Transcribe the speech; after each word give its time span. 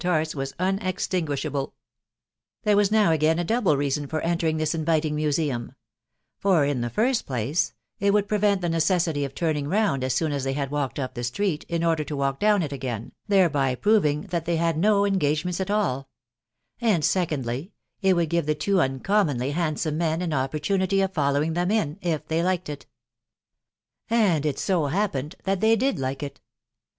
tarts 0.03 0.33
was 0.33 0.51
unextinguishable. 0.57 1.75
There 2.63 2.75
was 2.75 2.91
new 2.91 3.11
again: 3.11 3.37
a 3.37 3.45
doable 3.45 3.77
reason 3.77 4.07
for 4.07 4.19
entering 4.21 4.57
this 4.57 4.73
inviting 4.73 5.13
museum; 5.13 5.75
for, 6.39 6.65
in 6.65 6.81
the 6.81 6.89
finsi 6.89 7.23
place, 7.23 7.75
it 7.99 8.11
would 8.11 8.27
prevent 8.27 8.61
the 8.61 8.69
necessity 8.69 9.23
of 9.25 9.35
turning 9.35 9.67
round 9.67 10.03
as 10.03 10.15
soon 10.15 10.31
aa 10.33 10.39
they 10.39 10.53
had 10.53 10.71
walked 10.71 10.97
up 10.97 11.13
the 11.13 11.23
street, 11.23 11.65
in 11.69 11.83
order 11.83 12.03
to 12.03 12.15
walk 12.15 12.39
down, 12.39 12.63
it 12.63 12.71
again, 12.73 13.11
thereby 13.27 13.75
proving 13.75 14.21
that 14.21 14.45
they 14.45 14.55
had 14.55 14.75
no 14.75 15.05
engagements 15.05 15.61
at 15.61 15.69
all; 15.69 16.09
and, 16.81 17.05
secondly, 17.05 17.71
it 18.01 18.15
would 18.15 18.29
give 18.31 18.47
the 18.47 18.55
two 18.55 18.81
uncommonly 18.81 19.51
handsome 19.51 20.01
an 20.01 20.33
opportunity 20.33 20.99
of 21.01 21.13
following 21.13 21.53
them 21.53 21.69
in, 21.69 21.99
if 22.01 22.27
they 22.27 22.41
liked 22.41 22.69
it. 22.69 22.87
And 24.09 24.47
it 24.47 24.57
so 24.57 24.87
happened 24.87 25.35
that 25.43 25.59
they 25.59 25.75
did 25.75 25.99
like 25.99 26.23
it. 26.23 26.41